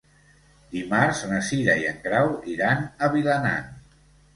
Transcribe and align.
Dimarts 0.75 1.21
na 1.33 1.43
Cira 1.51 1.77
i 1.85 1.87
en 1.93 2.03
Grau 2.09 2.33
iran 2.59 2.85
a 2.87 3.15
Vilanant. 3.19 3.75